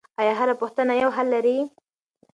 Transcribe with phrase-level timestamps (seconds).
[0.19, 1.57] آیا هره پوښتنه یو حل لري؟